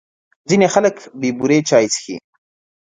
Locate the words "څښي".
1.93-2.15